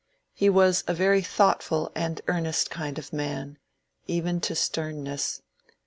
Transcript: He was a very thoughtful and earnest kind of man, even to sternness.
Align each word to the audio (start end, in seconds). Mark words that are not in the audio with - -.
He 0.33 0.49
was 0.49 0.83
a 0.87 0.95
very 0.95 1.21
thoughtful 1.21 1.91
and 1.93 2.21
earnest 2.27 2.71
kind 2.71 2.97
of 2.97 3.13
man, 3.13 3.59
even 4.07 4.41
to 4.41 4.55
sternness. 4.55 5.43